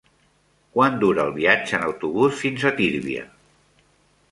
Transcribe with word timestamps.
Quant 0.77 0.95
dura 1.03 1.25
el 1.29 1.35
viatge 1.35 1.77
en 1.79 1.85
autobús 1.89 2.41
fins 2.41 2.65
a 2.71 2.75
Tírvia? 2.83 3.29